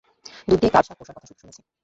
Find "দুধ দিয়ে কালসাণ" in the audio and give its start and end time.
0.47-0.95